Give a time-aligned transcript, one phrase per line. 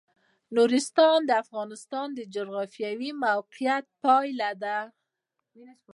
[0.55, 4.77] نورستان د افغانستان د جغرافیایي موقیعت پایله ده.